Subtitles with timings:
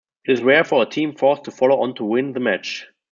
[0.25, 2.87] It is rare for a team forced to follow on to win the match.